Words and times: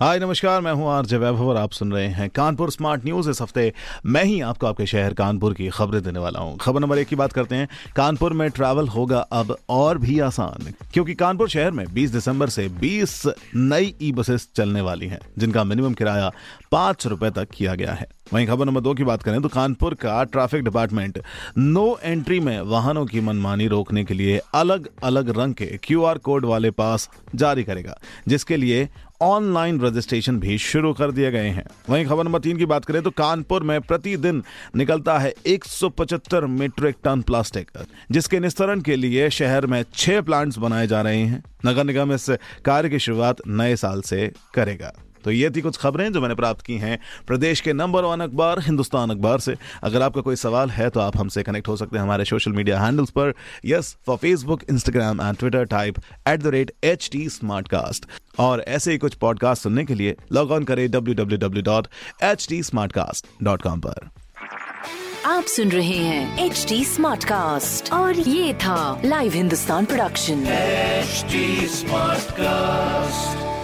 हाय, 0.00 0.18
नमस्कार, 0.18 0.60
मैं 0.60 0.72
हूँ 0.72 0.88
आरजे 0.90 1.16
वैभव 1.16 1.48
और 1.48 1.56
आप 1.56 1.72
सुन 1.72 1.92
रहे 1.92 2.06
हैं 2.06 2.28
कानपुर 2.30 2.70
स्मार्ट 2.70 3.04
न्यूज़। 3.04 3.28
इस 3.30 3.40
हफ़्ते 3.42 3.72
मैं 4.06 4.24
ही 4.24 4.40
आपको 4.40 4.66
आपके 4.66 4.86
शहर 4.86 5.14
कानपुर 5.14 5.54
की 5.54 5.68
खबरें 5.68 6.02
देने 6.02 6.18
वाला 6.18 6.40
हूँ। 6.40 6.56
खबर 6.58 6.80
नंबर 6.80 6.98
एक 6.98 7.08
की 7.08 7.16
बात 7.16 7.32
करते 7.32 7.54
हैं, 7.54 7.68
कानपुर 7.96 8.32
में 8.32 8.48
ट्रैवल 8.50 8.88
होगा 8.88 9.18
अब 9.18 9.56
और 9.68 9.98
भी 9.98 10.18
आसान, 10.20 10.72
क्योंकि 10.94 11.14
कानपुर 11.14 11.48
शहर 11.48 11.70
में 11.70 11.84
20 11.94 12.10
दिसंबर 12.10 12.48
से 12.48 12.68
20 12.80 13.22
नई 13.54 13.94
ई 14.02 14.12
बसेस 14.12 14.48
चलने 14.56 14.80
वाली 14.80 15.06
हैं, 15.06 15.20
जिनका 15.38 15.64
मिनिमम 15.64 15.94
किराया 15.94 16.30
पाँच 16.72 17.06
रुपए 17.06 17.30
तक 17.30 17.48
किया 17.54 17.74
गया 17.74 17.92
है। 17.92 18.08
वहीं 18.32 18.46
खबर 18.46 18.66
नंबर 18.66 18.80
दो 18.80 18.92
की 18.94 19.04
बात 19.04 19.22
करें 19.22 19.40
तो 19.42 19.48
कानपुर 19.48 19.94
का 19.94 20.22
ट्रैफ़िक 20.24 20.62
डिपार्टमेंट 20.64 21.20
नो 21.58 21.98
एंट्री 22.02 22.38
में 22.40 22.60
वाहनों 22.60 23.04
की 23.06 23.20
मनमानी 23.20 23.66
रोकने 23.68 24.04
के 24.04 24.14
लिए 24.14 24.40
अलग 24.54 24.88
अलग 25.02 25.30
रंग 25.38 25.54
के 25.54 25.66
क्यूआर 25.84 26.18
कोड 26.18 26.44
वाले 26.44 26.70
पास 26.72 27.08
जारी 27.34 27.64
करेगा, 27.64 27.98
जिसके 28.28 28.56
लिए 28.56 28.88
ऑनलाइन 29.22 29.80
रजिस्ट्रेशन 29.80 30.38
भी 30.40 30.58
शुरू 30.58 30.92
कर 30.92 31.10
दिए 31.10 31.30
गए 31.30 31.48
हैं। 31.48 31.64
वहीं 31.90 32.04
खबर 32.06 32.24
नंबर 32.24 32.38
तीन 32.38 32.56
की 32.56 32.66
बात 32.66 32.84
करें 32.84 33.02
तो 33.02 33.10
कानपुर 33.10 33.62
में 33.62 33.80
प्रतिदिन 33.80 34.42
निकलता 34.76 35.18
है 35.18 35.32
175 35.46 36.46
मीट्रिक 36.46 36.96
टन 37.04 37.22
प्लास्टिक 37.22 37.70
जिसके 38.10 38.40
निस्तरण 38.40 38.80
के 38.80 38.96
लिए 38.96 39.30
शहर 39.30 39.66
में 39.66 39.84
छह 39.94 40.20
प्लांट्स 40.20 40.58
बनाए 40.58 40.86
जा 40.86 41.00
रहे 41.00 41.20
हैं। 41.20 41.42
नगर 41.66 41.84
निगम 41.84 42.12
इस 42.12 42.30
कार्य 42.64 42.88
की 42.88 42.98
शुरुआत 42.98 43.36
नए 43.46 43.76
साल 43.76 44.00
से 44.02 44.32
करेगा। 44.54 44.92
तो 45.26 45.32
ये 45.32 45.48
थी 45.50 45.60
कुछ 45.60 45.76
खबरें 45.76 46.12
जो 46.12 46.20
मैंने 46.20 46.34
प्राप्त 46.34 46.60
की 46.66 46.74
हैं 46.78 46.98
प्रदेश 47.26 47.60
के 47.60 47.72
नंबर 47.72 48.04
वन 48.04 48.20
अखबार 48.20 48.60
हिंदुस्तान 48.62 49.10
अखबार 49.10 49.38
से। 49.40 49.54
अगर 49.84 50.02
आपका 50.02 50.20
कोई 50.20 50.36
सवाल 50.36 50.70
है 50.70 50.88
तो 50.90 51.00
आप 51.00 51.16
हमसे 51.16 51.42
कनेक्ट 51.42 51.68
हो 51.68 51.76
सकते 51.76 51.96
हैं 51.96 52.02
हमारे 52.02 52.24
सोशल 52.24 52.52
मीडिया 52.52 52.80
हैंडल्स 52.80 53.10
पर। 53.10 53.32
Yes 53.66 53.96
for 54.06 54.16
Facebook 54.16 54.62
Instagram 54.70 55.20
and 55.20 55.36
Twitter 55.38 55.64
type 55.64 55.98
at 56.28 56.42
the 56.42 56.46
rate 56.54 56.70
H 56.84 57.08
T 57.12 57.28
smart 57.28 57.68
cast 57.68 58.06
और 58.40 58.60
ऐसे 58.68 58.92
ही 58.92 58.98
कुछ 58.98 59.14
पॉडकास्ट 59.14 59.62
सुनने 59.62 59.84
के 59.84 59.94
लिए 59.94 60.16
लॉग 60.32 60.50
ऑन 60.52 60.64
करें 60.64 60.90
W 60.90 61.14
W 61.14 61.38
W 61.38 61.62
dot 61.62 61.88
H 62.22 62.46
T 62.48 62.62
smart 62.62 62.92
cast 62.92 63.26
dot 63.42 63.62
com 63.62 63.80
पर। 63.86 64.08
आप 65.26 65.44
सुन 65.44 65.68
रहे 65.68 65.96
हैं 65.98 66.44
एच 66.44 66.64
टी 66.68 66.84
स्मार्ट 66.84 67.24
कास्ट 67.24 67.92
और 67.92 68.18
ये 68.18 68.54
था 68.54 69.00
live 69.04 69.32
Hindustan 69.32 69.84
production 69.84 70.44
HD 71.06 71.42
Smartcast. 71.72 73.55